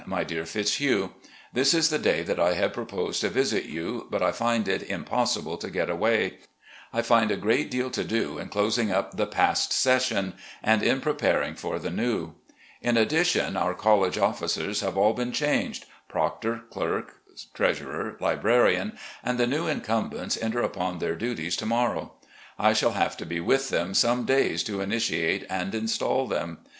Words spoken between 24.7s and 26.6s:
initiate and install them.